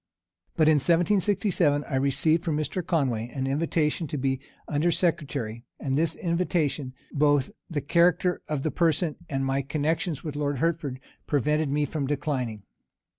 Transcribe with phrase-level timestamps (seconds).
[0.55, 2.83] But in 1767, I received from Mr.
[2.83, 8.71] Conway an invitation to be under secretary; and this invitation, both the character of the
[8.71, 12.63] person, and my connections with Lord Hertford, prevented me from declining.